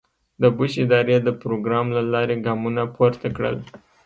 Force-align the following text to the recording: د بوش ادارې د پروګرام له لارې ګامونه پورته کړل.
د 0.41 0.43
بوش 0.55 0.73
ادارې 0.85 1.17
د 1.21 1.29
پروګرام 1.41 1.87
له 1.97 2.01
لارې 2.13 2.35
ګامونه 2.45 2.81
پورته 2.95 3.27
کړل. 3.37 3.57